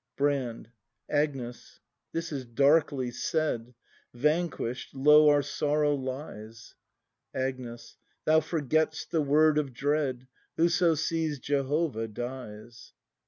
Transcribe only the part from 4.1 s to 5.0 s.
Vanquish'd,